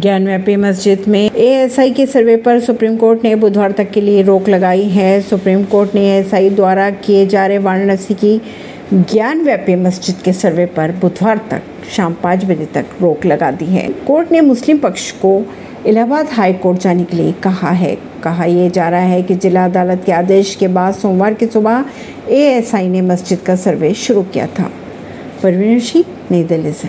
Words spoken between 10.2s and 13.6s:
सर्वे पर बुधवार तक, शाम पाँच बजे तक रोक लगा